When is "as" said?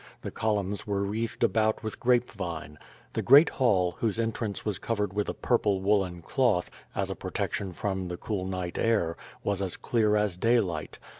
6.95-7.11, 9.61-9.77, 10.15-10.37